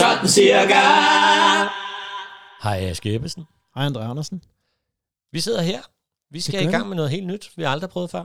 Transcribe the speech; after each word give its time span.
sådan 0.00 0.28
cirka. 0.28 0.80
Hej, 2.62 2.78
Aske 2.90 3.14
Ebbesen. 3.14 3.44
Hej, 3.74 3.86
Andre 3.86 4.04
Andersen. 4.04 4.42
Vi 5.32 5.40
sidder 5.40 5.62
her. 5.62 5.80
Vi 6.30 6.40
skal 6.40 6.62
i 6.68 6.70
gang 6.70 6.84
vi. 6.84 6.88
med 6.88 6.96
noget 6.96 7.10
helt 7.10 7.26
nyt, 7.26 7.50
vi 7.56 7.62
har 7.62 7.70
aldrig 7.70 7.90
prøvet 7.90 8.10
før. 8.10 8.24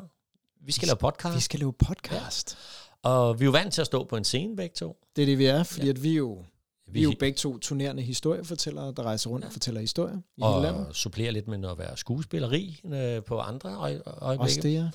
Vi 0.65 0.71
skal 0.71 0.87
lave 0.87 0.97
podcast, 0.97 1.35
Vi 1.35 1.41
skal 1.41 1.59
lave 1.59 1.73
podcast. 1.73 2.57
og 3.03 3.39
vi 3.39 3.43
er 3.43 3.45
jo 3.45 3.51
vant 3.51 3.73
til 3.73 3.81
at 3.81 3.87
stå 3.87 4.03
på 4.03 4.17
en 4.17 4.23
scene 4.23 4.55
begge 4.55 4.73
to. 4.73 4.97
Det 5.15 5.21
er 5.21 5.25
det, 5.25 5.37
vi 5.37 5.45
er, 5.45 5.63
fordi 5.63 5.89
at 5.89 6.03
vi 6.03 6.11
er 6.11 6.15
jo, 6.17 6.43
vi 6.87 6.91
Vi 6.93 6.99
er 6.99 7.03
jo 7.03 7.13
begge 7.19 7.37
to 7.37 7.57
turnerende 7.57 8.03
historiefortællere, 8.03 8.93
der 8.97 9.03
rejser 9.03 9.29
rundt 9.29 9.45
og 9.45 9.51
fortæller 9.51 9.81
historier 9.81 10.17
i 10.37 10.43
hele 10.45 10.61
landet. 10.61 10.87
og 10.87 10.95
supplerer 10.95 11.31
lidt 11.31 11.47
med 11.47 11.69
at 11.69 11.77
være 11.77 11.97
skuespilleri 11.97 12.81
øh, 12.93 13.23
på 13.23 13.39
andre 13.39 13.69
øje- 13.75 14.01
Også 14.01 14.19
øjeblikke. 14.25 14.61
det, 14.61 14.73
ja. 14.73 14.89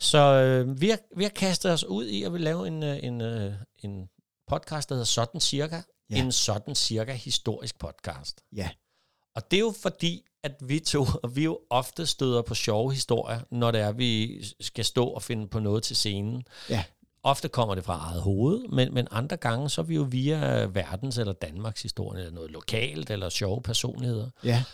Så 0.00 0.18
øh, 0.18 0.80
vi, 0.80 0.88
har, 0.88 0.98
vi 1.16 1.22
har 1.22 1.30
kastet 1.30 1.72
os 1.72 1.84
ud 1.84 2.06
i 2.06 2.22
at 2.22 2.32
vil 2.32 2.40
lave 2.40 2.66
en, 2.66 2.82
øh, 2.82 2.98
en, 3.02 3.20
øh, 3.20 3.52
en 3.78 4.08
podcast, 4.48 4.88
der 4.88 4.94
hedder 4.94 5.04
Sådan 5.06 5.40
Cirka. 5.40 5.80
Ja. 6.10 6.16
En 6.16 6.32
Sådan 6.32 6.74
Cirka 6.74 7.12
historisk 7.12 7.78
podcast. 7.78 8.40
Ja, 8.56 8.70
Og 9.34 9.50
det 9.50 9.56
er 9.56 9.60
jo 9.60 9.74
fordi, 9.82 10.24
at 10.42 10.52
vi 10.66 10.78
to, 10.80 11.06
og 11.22 11.36
vi 11.36 11.44
jo 11.44 11.60
ofte 11.70 12.06
støder 12.06 12.42
på 12.42 12.54
sjove 12.54 12.92
historier, 12.92 13.40
når 13.50 13.70
det 13.70 13.80
er, 13.80 13.92
vi 13.92 14.42
skal 14.60 14.84
stå 14.84 15.06
og 15.06 15.22
finde 15.22 15.48
på 15.48 15.58
noget 15.60 15.82
til 15.82 15.96
scenen. 15.96 16.44
ja. 16.70 16.84
Ofte 17.22 17.48
kommer 17.48 17.74
det 17.74 17.84
fra 17.84 17.98
eget 18.10 18.22
hoved, 18.22 18.68
men, 18.68 18.94
men 18.94 19.08
andre 19.10 19.36
gange, 19.36 19.68
så 19.70 19.80
er 19.80 19.84
vi 19.84 19.94
jo 19.94 20.02
via 20.02 20.66
verdens- 20.66 21.18
eller 21.20 21.32
Danmarks 21.32 21.82
historie, 21.82 22.20
eller 22.20 22.32
noget 22.34 22.50
lokalt, 22.50 23.10
eller 23.10 23.28
sjove 23.28 23.62
personligheder. 23.62 24.30
ja. 24.44 24.64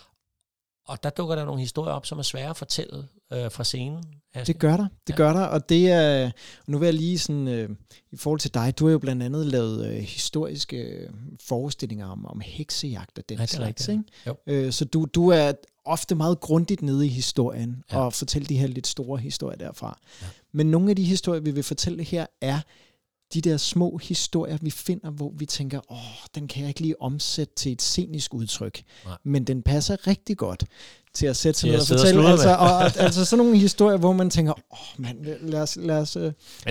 Og 0.88 1.02
der 1.02 1.10
dukker 1.10 1.34
der 1.34 1.44
nogle 1.44 1.60
historier 1.60 1.92
op, 1.94 2.06
som 2.06 2.18
er 2.18 2.22
svære 2.22 2.50
at 2.50 2.56
fortælle 2.56 3.08
øh, 3.32 3.50
fra 3.50 3.64
scenen. 3.64 4.04
Aske. 4.34 4.52
Det 4.52 4.60
gør 4.60 4.76
der, 4.76 4.86
det 5.06 5.12
Ja. 5.12 5.16
gør 5.16 5.32
der, 5.32 5.40
og 5.44 5.68
det 5.68 5.90
er, 5.90 6.30
nu 6.66 6.78
vil 6.78 6.86
jeg 6.86 6.94
lige 6.94 7.18
sådan, 7.18 7.48
øh, 7.48 7.70
i 8.12 8.16
forhold 8.16 8.40
til 8.40 8.54
dig, 8.54 8.78
du 8.78 8.84
har 8.86 8.92
jo 8.92 8.98
blandt 8.98 9.22
andet 9.22 9.46
lavet 9.46 9.86
øh, 9.86 9.94
historiske 9.96 10.76
øh, 10.76 11.10
forestillinger 11.42 12.06
om, 12.06 12.26
om 12.26 12.40
heksejagt 12.40 13.18
og 13.18 13.28
den 13.28 13.38
Ja, 13.38 13.46
slags, 13.46 13.88
ikke? 13.88 14.02
Jo. 14.26 14.34
Øh, 14.46 14.72
så 14.72 14.84
du, 14.84 15.06
du 15.14 15.28
er 15.28 15.52
ofte 15.84 16.14
meget 16.14 16.40
grundigt 16.40 16.82
nede 16.82 17.06
i 17.06 17.08
historien, 17.08 17.82
Ja. 17.92 17.98
og 17.98 18.12
fortæller 18.12 18.48
de 18.48 18.58
her 18.58 18.66
lidt 18.66 18.86
store 18.86 19.18
historier 19.18 19.56
derfra. 19.58 19.98
Ja. 20.22 20.26
Men 20.52 20.70
nogle 20.70 20.90
af 20.90 20.96
de 20.96 21.04
historier, 21.04 21.40
vi 21.40 21.50
vil 21.50 21.62
fortælle 21.62 22.02
her, 22.02 22.26
er 22.40 22.60
de 23.34 23.40
der 23.40 23.56
små 23.56 23.96
historier, 23.96 24.58
vi 24.62 24.70
finder, 24.70 25.10
hvor 25.10 25.32
vi 25.38 25.46
tænker, 25.46 25.80
åh, 25.92 25.98
den 26.34 26.48
kan 26.48 26.60
jeg 26.60 26.68
ikke 26.68 26.80
lige 26.80 27.02
omsætte 27.02 27.54
til 27.54 27.72
et 27.72 27.82
scenisk 27.82 28.34
udtryk. 28.34 28.82
Nej. 29.04 29.16
Men 29.24 29.44
den 29.44 29.62
passer 29.62 30.06
rigtig 30.06 30.36
godt 30.36 30.64
til 31.16 31.26
at 31.26 31.36
sætte 31.36 31.60
sig 31.60 31.70
ned 31.70 31.80
og 31.80 31.86
fortælle. 31.86 32.28
Altså, 32.30 32.54
og, 32.54 32.76
og, 32.76 32.96
altså 32.96 33.24
sådan 33.24 33.44
nogle 33.44 33.58
historier, 33.58 33.96
hvor 33.98 34.12
man 34.12 34.30
tænker, 34.30 34.52
åh 34.72 34.78
mand, 34.98 35.16
lad 35.42 35.60
os, 35.60 35.76
lad 35.80 35.96
os 35.96 36.16
uh, 36.16 36.22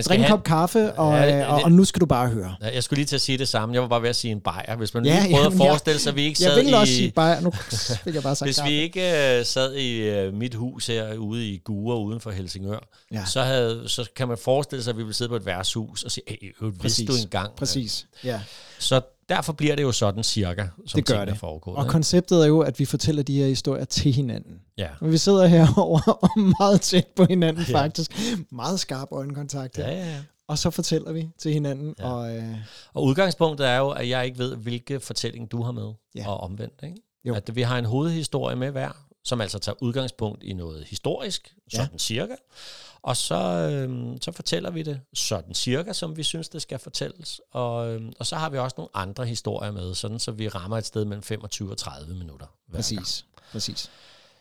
drikke 0.08 0.24
en 0.24 0.30
kop 0.30 0.42
kaffe, 0.44 0.92
og, 0.92 1.12
Ja, 1.14 1.22
ja, 1.24 1.36
det- 1.38 1.46
og, 1.46 1.60
og 1.64 1.72
nu 1.72 1.84
skal 1.84 2.00
du 2.00 2.06
bare 2.06 2.28
høre. 2.28 2.54
Ja, 2.62 2.74
Jeg 2.74 2.82
skulle 2.82 2.98
lige 2.98 3.06
til 3.06 3.14
at 3.14 3.20
sige 3.20 3.38
det 3.38 3.48
samme. 3.48 3.74
Jeg 3.74 3.82
var 3.82 3.88
bare 3.88 4.02
ved 4.02 4.08
at 4.08 4.16
sige 4.16 4.32
en 4.32 4.40
bajer. 4.40 4.76
Hvis 4.76 4.94
man 4.94 5.04
Ja, 5.04 5.14
ja, 5.14 5.20
lige 5.22 5.30
prøvede 5.30 5.44
jamen, 5.44 5.60
at 5.60 5.64
jeg- 5.64 5.70
forestille 5.70 6.00
sig, 6.00 6.10
at 6.10 6.16
vi 6.16 6.22
ikke 6.22 6.38
Jeg 6.44 6.50
sad 6.52 6.64
vil 6.64 6.74
også 6.74 6.92
i... 6.92 6.96
sige 6.96 7.10
bare, 7.10 7.42
nu 7.42 7.50
fik 8.04 8.14
jeg 8.14 8.22
bare 8.22 8.36
sagt 8.36 8.46
Hvis 8.46 8.64
vi 8.64 8.70
ikke 8.72 9.38
øh, 9.38 9.44
sad 9.44 9.74
i 9.74 9.96
øh, 9.98 10.34
mit 10.34 10.54
hus 10.54 10.86
her 10.86 11.14
ude 11.16 11.48
i 11.48 11.58
Gure 11.64 11.98
uden 11.98 12.20
for 12.20 12.30
Helsingør, 12.30 12.78
Ja. 13.12 13.24
så, 13.24 13.42
havde, 13.42 13.82
så 13.86 14.08
kan 14.16 14.28
man 14.28 14.38
forestille 14.38 14.82
sig, 14.84 14.90
at 14.90 14.96
vi 14.96 15.02
ville 15.02 15.14
sidde 15.14 15.28
på 15.28 15.36
et 15.36 15.46
værtshus 15.46 16.02
og 16.02 16.10
sige, 16.10 16.24
hey, 16.28 16.54
øh, 16.62 16.82
vidste 16.82 17.04
du 17.04 17.12
engang? 17.22 17.52
Præcis, 17.56 18.06
ja. 18.24 18.40
Så 18.78 19.00
derfor 19.28 19.52
bliver 19.52 19.76
det 19.76 19.82
jo 19.82 19.92
sådan 19.92 20.22
cirka, 20.22 20.66
som 20.86 20.98
Det 20.98 21.06
gør 21.06 21.24
det. 21.24 21.36
foregår. 21.38 21.74
Og 21.76 21.86
konceptet 21.86 22.42
er 22.42 22.46
jo, 22.46 22.60
at 22.60 22.78
vi 22.78 22.84
fortæller 22.84 23.22
de 23.22 23.38
her 23.38 23.46
historier 23.46 23.84
til 23.84 24.12
hinanden. 24.12 24.60
ja. 24.78 24.88
Men 25.00 25.12
vi 25.12 25.18
sidder 25.18 25.46
herovre 25.46 26.12
og 26.22 26.30
meget 26.60 26.80
tæt 26.80 27.06
på 27.16 27.24
hinanden 27.24 27.64
Ja. 27.68 27.78
faktisk. 27.82 28.12
Meget 28.52 28.80
skarp 28.80 29.08
øjenkontakt 29.12 29.76
her. 29.76 29.88
Ja, 29.88 29.94
ja, 29.98 30.06
ja. 30.10 30.18
Og 30.48 30.58
så 30.58 30.70
fortæller 30.70 31.12
vi 31.12 31.28
til 31.38 31.52
hinanden. 31.52 31.94
Ja. 31.98 32.10
Og, 32.12 32.36
øh, 32.36 32.54
Og 32.94 33.04
udgangspunktet 33.04 33.68
er 33.68 33.76
jo, 33.76 33.88
at 33.90 34.08
jeg 34.08 34.24
ikke 34.26 34.38
ved, 34.38 34.56
hvilke 34.56 35.00
fortælling 35.00 35.50
du 35.52 35.62
har 35.62 35.72
med, 35.72 35.92
Ja. 36.14 36.28
og 36.28 36.40
omvendt. 36.40 36.74
Ikke? 36.82 36.96
Jo. 37.24 37.34
At 37.34 37.56
vi 37.56 37.62
har 37.62 37.78
en 37.78 37.84
hovedhistorie 37.84 38.56
med 38.56 38.70
hver, 38.70 39.05
som 39.26 39.40
altså 39.40 39.58
tager 39.58 39.76
udgangspunkt 39.80 40.42
i 40.42 40.52
noget 40.52 40.84
historisk, 40.84 41.54
Ja. 41.72 41.78
sådan 41.78 41.98
cirka. 41.98 42.34
Og 43.02 43.16
så, 43.16 43.36
øhm, 43.72 44.20
så 44.22 44.32
fortæller 44.32 44.70
vi 44.70 44.82
det 44.82 45.00
sådan 45.14 45.54
cirka, 45.54 45.92
som 45.92 46.16
vi 46.16 46.22
synes, 46.22 46.48
det 46.48 46.62
skal 46.62 46.78
fortælles. 46.78 47.40
Og, 47.52 47.88
øhm, 47.88 48.12
og 48.18 48.26
så 48.26 48.36
har 48.36 48.50
vi 48.50 48.58
også 48.58 48.74
nogle 48.78 48.88
andre 48.94 49.26
historier 49.26 49.70
med, 49.72 49.94
sådan 49.94 50.18
så 50.18 50.30
vi 50.30 50.48
rammer 50.48 50.78
et 50.78 50.86
sted 50.86 51.04
mellem 51.04 51.22
25 51.22 51.70
og 51.70 51.78
30 51.78 52.14
minutter. 52.14 52.46
hver 52.66 52.72
gang. 52.72 52.76
præcis, 52.76 53.24
præcis. 53.52 53.90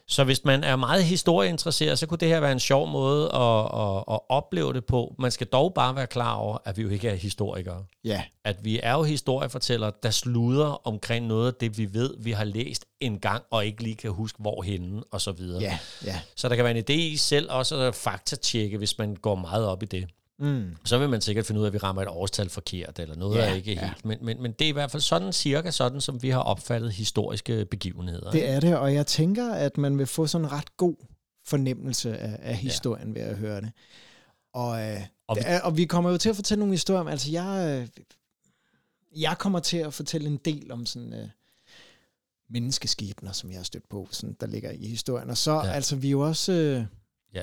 Så 0.07 0.23
hvis 0.23 0.45
man 0.45 0.63
er 0.63 0.75
meget 0.75 1.03
historieinteresseret, 1.03 1.99
så 1.99 2.05
kunne 2.07 2.17
det 2.17 2.27
her 2.27 2.39
være 2.39 2.51
en 2.51 2.59
sjov 2.59 2.87
måde 2.87 3.25
at, 3.25 3.65
at, 3.65 4.03
at 4.15 4.19
opleve 4.29 4.73
det 4.73 4.85
på. 4.85 5.15
Man 5.19 5.31
skal 5.31 5.47
dog 5.47 5.73
bare 5.73 5.95
være 5.95 6.07
klar 6.07 6.33
over, 6.35 6.57
at 6.65 6.77
vi 6.77 6.81
jo 6.81 6.89
ikke 6.89 7.09
er 7.09 7.15
historikere. 7.15 7.85
Ja, 8.03 8.23
At 8.43 8.65
vi 8.65 8.79
er 8.83 8.93
jo 8.93 9.03
historiefortællere, 9.03 9.91
der 10.03 10.09
sluder 10.09 10.87
omkring 10.87 11.27
noget 11.27 11.47
af 11.47 11.53
det, 11.53 11.77
vi 11.77 11.93
ved, 11.93 12.13
vi 12.19 12.31
har 12.31 12.43
læst 12.43 12.85
en 12.99 13.19
gang, 13.19 13.43
og 13.51 13.65
ikke 13.65 13.83
lige 13.83 13.95
kan 13.95 14.11
huske, 14.11 14.37
hvorhenne, 14.41 15.03
og 15.11 15.21
så 15.21 15.31
videre. 15.31 15.61
ja, 15.61 15.79
ja. 16.05 16.19
Så 16.35 16.49
der 16.49 16.55
kan 16.55 16.65
være 16.65 16.77
en 16.77 16.83
idé 16.89 16.93
i 16.93 17.17
selv 17.17 17.51
også 17.51 17.75
at 17.75 17.95
faktatjekke, 17.95 18.77
hvis 18.77 18.97
man 18.97 19.15
går 19.15 19.35
meget 19.35 19.67
op 19.67 19.83
i 19.83 19.85
det. 19.85 20.07
Mm. 20.39 20.75
Så 20.85 20.97
vil 20.97 21.09
man 21.09 21.21
sikkert 21.21 21.45
finde 21.45 21.59
ud 21.61 21.65
af, 21.65 21.69
at 21.69 21.73
vi 21.73 21.77
rammer 21.77 22.01
et 22.01 22.07
årstal 22.07 22.49
forkert, 22.49 22.99
eller 22.99 23.15
noget 23.15 23.37
Ja, 23.37 23.49
er 23.49 23.53
ikke 23.53 23.73
ja. 23.73 23.85
helt. 23.87 24.05
Men, 24.05 24.17
men, 24.21 24.41
men 24.41 24.51
det 24.51 24.65
er 24.65 24.69
i 24.69 24.71
hvert 24.71 24.91
fald 24.91 25.01
sådan 25.01 25.33
cirka 25.33 25.71
sådan, 25.71 26.01
som 26.01 26.23
vi 26.23 26.29
har 26.29 26.39
opfattet 26.39 26.91
historiske 26.91 27.65
begivenheder. 27.65 28.31
Det 28.31 28.49
er 28.49 28.59
det, 28.59 28.77
og 28.77 28.93
jeg 28.93 29.07
tænker, 29.07 29.53
at 29.53 29.77
man 29.77 29.97
vil 29.97 30.05
få 30.05 30.27
sådan 30.27 30.45
en 30.45 30.51
ret 30.51 30.77
god 30.77 30.95
fornemmelse 31.45 32.17
af, 32.17 32.39
af 32.41 32.55
historien 32.55 33.15
ved 33.15 33.21
at 33.21 33.37
høre 33.37 33.61
det. 33.61 33.71
Og, 34.53 34.81
øh, 34.81 34.99
Og 35.27 35.35
vi- 35.35 35.41
er, 35.45 35.61
og 35.61 35.77
vi 35.77 35.85
kommer 35.85 36.11
jo 36.11 36.17
til 36.17 36.29
at 36.29 36.35
fortælle 36.35 36.59
nogle 36.59 36.73
historier 36.73 37.01
om, 37.01 37.07
altså 37.07 37.31
jeg, 37.31 37.79
øh, 37.81 39.21
jeg 39.21 39.35
kommer 39.39 39.59
til 39.59 39.77
at 39.77 39.93
fortælle 39.93 40.27
en 40.27 40.37
del 40.37 40.71
om 40.71 40.85
sådan 40.85 41.13
øh, 41.13 41.27
menneskeskæbner, 42.49 43.31
som 43.31 43.49
jeg 43.49 43.59
har 43.59 43.63
stødt 43.63 43.89
på, 43.89 44.07
sådan, 44.11 44.35
der 44.39 44.47
ligger 44.47 44.71
i 44.71 44.87
historien. 44.87 45.29
Og 45.29 45.37
så, 45.37 45.51
Ja. 45.51 45.65
ja. 45.65 45.71
altså 45.71 45.95
vi 45.95 46.07
er 46.07 46.11
jo 46.11 46.19
også, 46.19 46.51
øh, 46.51 46.85
Ja, 47.33 47.41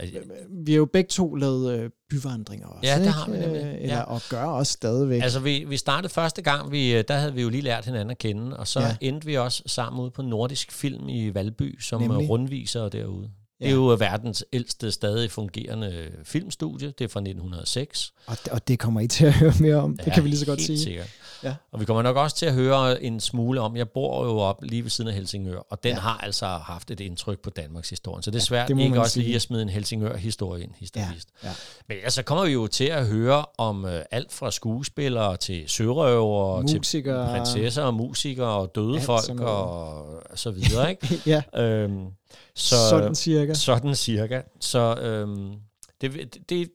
vi 0.48 0.72
har 0.72 0.76
jo 0.78 0.84
begge 0.84 1.08
to 1.08 1.34
lavet 1.34 1.78
øh, 1.78 1.91
byvandringer 2.12 2.67
også, 2.67 2.91
Ja, 2.91 2.99
det 2.99 3.09
har 3.12 3.31
vi 3.31 3.39
nemlig. 3.39 3.62
Øh, 3.62 3.75
Eller, 3.75 3.97
Ja. 3.97 4.03
Og 4.03 4.21
gør 4.31 4.45
også 4.45 4.73
stadigvæk. 4.73 5.23
Altså, 5.23 5.41
vi, 5.41 5.65
vi 5.69 5.77
startede 5.77 6.12
første 6.12 6.43
gang, 6.43 6.73
vi, 6.73 6.95
øh, 6.95 7.05
der 7.09 7.15
havde 7.17 7.34
vi 7.34 7.43
jo 7.43 7.49
lige 7.49 7.62
lært 7.62 7.84
hinanden 7.84 8.11
at 8.11 8.19
kende, 8.19 8.56
og 8.56 8.69
så 8.69 8.81
ja. 8.81 8.87
Ja. 8.87 8.97
endte 9.00 9.27
vi 9.27 9.37
også 9.39 9.62
sammen 9.67 10.03
ude 10.03 10.11
på 10.11 10.23
Nordisk 10.23 10.73
Film 10.73 11.09
i 11.09 11.34
Valby, 11.34 11.81
som 11.81 12.00
Nemlig. 12.00 12.15
Nemlig. 12.17 12.31
rundviser 12.31 12.89
derude. 12.89 13.23
Det 13.23 13.69
Ja. 13.69 13.73
er 13.73 13.75
jo 13.75 13.97
verdens 13.99 14.45
ældste 14.53 14.91
stadig 14.93 15.31
fungerende 15.31 16.09
filmstudie. 16.25 16.93
Det 16.99 17.05
er 17.05 17.09
fra 17.09 17.21
1906. 17.21 18.12
og, 18.27 18.37
og 18.50 18.69
det 18.69 18.79
kommer 18.79 19.00
I 19.00 19.06
til 19.09 19.27
at 19.27 19.33
høre 19.33 19.53
mere 19.61 19.77
om, 19.77 19.97
det 19.97 20.12
kan 20.12 20.25
vi 20.25 20.29
lige 20.29 20.39
så 20.39 20.47
godt 20.47 20.59
helt 20.59 20.67
sige. 20.67 20.79
Sikkert. 20.79 21.09
Ja. 21.44 21.55
Og 21.73 21.81
vi 21.81 21.84
kommer 21.84 22.03
nok 22.03 22.17
også 22.17 22.37
til 22.37 22.47
at 22.47 22.55
høre 22.55 23.03
en 23.03 23.21
smule 23.21 23.61
om, 23.61 23.77
jeg 23.77 23.89
bor 23.89 24.25
jo 24.25 24.39
op 24.39 24.62
lige 24.62 24.83
ved 24.83 24.91
siden 24.91 25.09
af 25.09 25.15
Helsingør, 25.15 25.59
og 25.71 25.83
den 25.83 25.91
ja. 25.91 25.94
Ja. 25.97 26.00
har 26.00 26.19
altså 26.19 26.47
haft 26.47 26.91
et 26.91 27.00
indtryk 27.00 27.39
på 27.41 27.50
Danmarks 27.50 27.91
historie. 27.91 28.23
Så 28.23 28.31
det 28.31 28.39
er 28.39 28.43
svært 28.43 28.69
det 28.69 28.77
må 28.77 28.83
ikke 28.83 29.00
også 29.00 29.12
sige. 29.12 29.25
lige 29.25 29.37
at 29.37 29.43
smide 29.43 29.62
en 29.62 29.69
Helsingør-historie 29.69 30.62
ind, 30.62 30.71
historist. 30.77 31.29
Ja, 31.43 31.49
ja. 31.49 31.55
Men 31.88 31.98
ja, 32.03 32.10
så 32.10 32.22
kommer 32.22 32.44
vi 32.44 32.53
jo 32.53 32.66
til 32.66 32.84
at 32.84 33.06
høre 33.06 33.44
om 33.59 33.84
øh, 33.84 34.03
alt 34.10 34.32
fra 34.32 34.50
skuespillere 34.50 35.37
til 35.37 35.65
sørøver, 35.69 36.66
til 36.66 36.78
Musikere. 36.78 37.31
prinsesser 37.31 37.82
og 37.82 37.94
musikere 37.94 38.48
og 38.48 38.75
døde 38.75 38.94
Alt 38.94 39.04
folk 39.04 39.34
noget. 39.34 39.48
og 39.50 40.22
så 40.34 40.50
videre, 40.50 40.91
ikke? 40.91 41.20
ja, 41.54 41.60
øhm, 41.60 42.06
så, 42.54 42.69
så, 42.69 42.88
sådan 42.88 43.15
cirka. 43.15 43.54
sådan 43.54 43.94
cirka. 43.94 44.41
Så 44.60 44.94
øhm, 44.94 45.53
det, 46.00 46.37
det, 46.48 46.69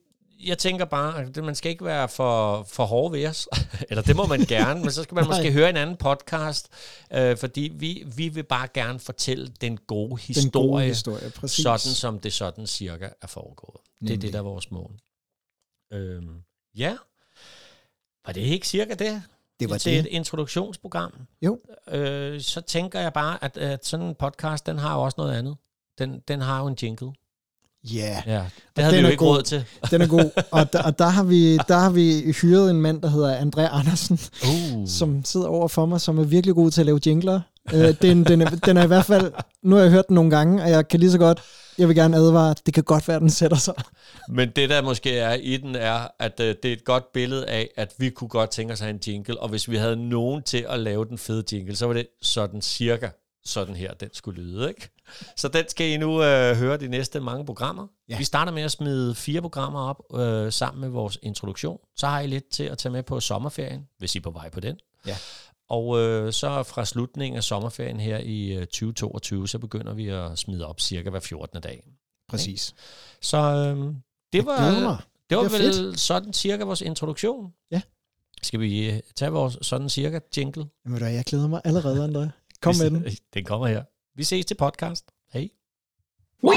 jeg 0.46 0.58
tænker 0.58 0.84
bare, 0.84 1.20
at 1.20 1.36
man 1.44 1.54
skal 1.54 1.70
ikke 1.70 1.84
være 1.84 2.08
for, 2.08 2.62
for 2.62 2.84
hård 2.84 3.12
ved 3.12 3.26
os. 3.26 3.48
Eller 3.90 4.02
det 4.02 4.16
må 4.16 4.26
man 4.26 4.40
gerne, 4.40 4.80
men 4.80 4.90
så 4.90 5.02
skal 5.02 5.14
man 5.14 5.26
måske 5.32 5.52
høre 5.52 5.70
en 5.70 5.76
anden 5.76 5.96
podcast. 5.96 6.68
Øh, 7.12 7.36
fordi 7.36 7.72
vi, 7.74 8.04
vi 8.16 8.28
vil 8.28 8.42
bare 8.42 8.68
gerne 8.74 9.00
fortælle 9.00 9.48
den 9.60 9.76
gode 9.76 10.16
historie, 10.16 10.42
Den 10.42 10.70
gode 10.70 10.84
historie, 10.84 11.30
præcis. 11.30 11.62
sådan 11.62 11.78
som 11.78 12.18
det 12.18 12.32
sådan 12.32 12.66
cirka 12.66 13.08
er 13.22 13.26
foregået. 13.26 13.80
Det 13.82 13.90
er 13.90 14.04
Nemlig. 14.04 14.22
det, 14.22 14.32
der 14.32 14.38
er 14.38 14.42
vores 14.42 14.70
mål. 14.70 14.92
Øhm, 15.92 16.42
ja. 16.76 16.96
Var 18.26 18.32
det 18.32 18.40
ikke 18.40 18.68
cirka 18.68 18.94
det? 18.94 19.22
det 19.60 19.70
var 19.70 19.74
er 19.74 19.78
det. 19.78 19.98
et 19.98 20.06
introduktionsprogram. 20.06 21.12
Jo. 21.42 21.60
Øh, 21.88 22.40
så 22.40 22.60
tænker 22.60 23.00
jeg 23.00 23.12
bare, 23.12 23.44
at, 23.44 23.56
at 23.56 23.86
sådan 23.86 24.06
en 24.06 24.14
podcast, 24.14 24.66
den 24.66 24.78
har 24.78 24.94
jo 24.94 25.02
også 25.02 25.14
noget 25.18 25.38
andet. 25.38 25.56
Den, 25.98 26.20
den 26.28 26.40
har 26.40 26.60
jo 26.60 26.66
en 26.66 26.76
jingle. 26.82 27.12
Ja, 27.84 28.22
Ja, 28.26 28.44
det 28.76 28.84
havde 28.84 28.96
vi 28.96 29.02
jo 29.02 29.06
ikke 29.06 29.18
god. 29.18 29.36
råd 29.36 29.42
til. 29.42 29.64
den 29.90 30.02
er 30.02 30.06
god. 30.06 30.30
Og, 30.50 30.72
der, 30.72 30.82
og 30.82 30.98
der, 30.98 31.08
har 31.08 31.22
vi, 31.22 31.56
der 31.56 31.78
har 31.78 31.90
vi 31.90 32.32
hyret 32.42 32.70
en 32.70 32.80
mand, 32.80 33.02
der 33.02 33.08
hedder 33.08 33.38
André 33.40 33.60
Andersen, 33.60 34.18
Uh. 34.44 34.88
som 34.88 35.24
sidder 35.24 35.46
over 35.46 35.68
for 35.68 35.86
mig, 35.86 36.00
som 36.00 36.18
er 36.18 36.24
virkelig 36.24 36.54
god 36.54 36.70
til 36.70 36.80
at 36.80 36.86
lave 36.86 37.00
jingler. 37.06 37.40
Øh, 37.74 37.94
den, 38.02 38.24
den, 38.24 38.40
er, 38.42 38.50
den 38.50 38.76
er 38.76 38.84
i 38.84 38.86
hvert 38.86 39.04
fald, 39.04 39.32
nu 39.62 39.74
har 39.76 39.82
jeg 39.82 39.90
hørt 39.92 40.08
den 40.08 40.14
nogle 40.14 40.30
gange, 40.30 40.62
og 40.62 40.70
jeg 40.70 40.88
kan 40.88 41.00
lige 41.00 41.10
så 41.10 41.18
godt, 41.18 41.40
jeg 41.78 41.88
vil 41.88 41.96
gerne 41.96 42.16
advare, 42.16 42.54
det 42.66 42.74
kan 42.74 42.82
godt 42.84 43.08
være, 43.08 43.20
den 43.20 43.30
sætter 43.30 43.56
sig. 43.56 43.74
Men 44.28 44.50
det, 44.56 44.70
der 44.70 44.82
måske 44.82 45.18
er 45.18 45.34
i 45.34 45.56
den, 45.56 45.74
er, 45.76 46.08
at 46.18 46.40
øh, 46.40 46.54
det 46.62 46.68
er 46.68 46.72
et 46.72 46.84
godt 46.84 47.12
billede 47.12 47.46
af, 47.46 47.68
at 47.76 47.92
vi 47.98 48.10
kunne 48.10 48.28
godt 48.28 48.50
tænke 48.50 48.72
os 48.72 48.82
at 48.82 48.90
en 48.90 49.00
jingle, 49.06 49.40
og 49.40 49.48
hvis 49.48 49.70
vi 49.70 49.76
havde 49.76 50.08
nogen 50.08 50.42
til 50.42 50.66
at 50.68 50.80
lave 50.80 51.04
den 51.04 51.18
fede 51.18 51.44
jingle, 51.52 51.76
så 51.76 51.86
var 51.86 51.92
det 51.94 52.06
sådan 52.22 52.62
cirka 52.62 53.08
sådan 53.44 53.76
her, 53.76 53.92
den 53.94 54.08
skulle 54.12 54.42
lyde, 54.42 54.68
ikke? 54.68 54.88
Så 55.36 55.48
den 55.48 55.68
skal 55.68 55.86
I 55.90 55.96
nu 55.96 56.22
øh, 56.22 56.56
høre 56.56 56.76
de 56.76 56.88
næste 56.88 57.20
mange 57.20 57.46
programmer. 57.46 57.86
Ja. 58.08 58.18
Vi 58.18 58.24
starter 58.24 58.52
med 58.52 58.62
at 58.62 58.70
smide 58.70 59.14
fire 59.14 59.40
programmer 59.40 59.80
op 59.80 60.02
øh, 60.20 60.52
sammen 60.52 60.80
med 60.80 60.88
vores 60.88 61.18
introduktion. 61.22 61.78
Så 61.96 62.06
har 62.06 62.20
I 62.20 62.26
lidt 62.26 62.48
til 62.50 62.64
at 62.64 62.78
tage 62.78 62.92
med 62.92 63.02
på 63.02 63.20
sommerferien, 63.20 63.88
hvis 63.98 64.14
I 64.14 64.18
er 64.18 64.22
på 64.22 64.30
vej 64.30 64.50
på 64.50 64.60
den. 64.60 64.76
Ja. 65.06 65.16
Og 65.70 65.98
øh, 65.98 66.32
så 66.32 66.62
fra 66.62 66.84
slutningen 66.84 67.36
af 67.36 67.44
sommerferien 67.44 68.00
her 68.00 68.18
i 68.18 68.52
øh, 68.52 68.66
2022, 68.66 69.48
så 69.48 69.58
begynder 69.58 69.94
vi 69.94 70.08
at 70.08 70.38
smide 70.38 70.66
op 70.66 70.80
cirka 70.80 71.10
hver 71.10 71.20
14. 71.20 71.62
dag. 71.62 71.82
Præcis. 72.28 72.74
Så 73.22 73.36
øh, 73.38 73.94
det 74.32 74.46
var, 74.46 74.70
det 74.70 74.84
var 74.84 75.04
Det 75.30 75.36
er 75.36 75.40
vel 75.42 75.50
fedt. 75.50 76.00
sådan 76.00 76.32
cirka 76.32 76.64
vores 76.64 76.80
introduktion. 76.80 77.52
Ja. 77.70 77.80
Skal 78.42 78.60
vi 78.60 78.90
øh, 78.90 79.00
tage 79.16 79.30
vores 79.30 79.58
sådan 79.62 79.88
cirka 79.88 80.18
jingle? 80.36 80.66
Jamen, 80.86 81.00
jeg 81.02 81.24
glæder 81.24 81.48
mig 81.48 81.60
allerede, 81.64 82.04
André. 82.04 82.30
Kom 82.60 82.74
med 82.76 82.90
den. 83.00 83.16
Den 83.34 83.44
kommer 83.44 83.66
her. 83.66 83.82
Vi 84.18 84.24
ses 84.24 84.46
til 84.46 84.54
podcast. 84.54 85.04
Hej. 85.32 85.48
Ja, 86.44 86.50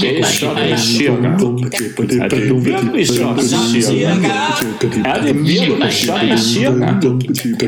det 0.00 0.20
er 0.20 0.24
sådan 0.24 0.78
cirka. 0.78 1.28
Er 2.24 2.28
det 2.28 2.64
virkelig 2.64 3.08
sådan 3.08 3.42
cirka? 3.42 4.28
Er 5.04 5.20
det 5.22 5.34
virkelig 5.46 5.92
sådan 5.92 6.38
cirka? 6.38 6.84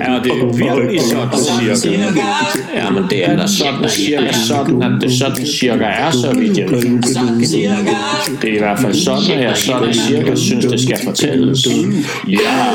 Er 0.01 0.23
det 0.23 0.59
virkelig 0.59 1.01
sådan 1.01 1.77
cirka? 1.77 2.21
Jamen 2.75 3.05
det 3.11 3.29
er 3.29 3.37
da 3.37 3.47
sådan 3.47 3.89
cirka 3.89 4.33
sådan, 4.33 4.83
at 4.83 5.01
det 5.01 5.13
sådan 5.13 5.47
cirka 5.47 5.85
er, 5.85 6.11
så 6.11 6.33
vidt 6.39 6.59
jeg 6.59 6.71
ved. 6.71 6.81
Det 8.43 8.51
er 8.51 8.55
i 8.55 8.59
hvert 8.59 8.79
fald 8.79 8.95
sådan, 8.95 9.31
at 9.39 9.45
jeg 9.45 9.57
sådan 9.57 9.95
cirka 9.95 10.35
synes, 10.37 10.65
det 10.65 10.81
skal 10.81 10.99
fortælles. 11.05 11.67
Ja! 12.29 12.67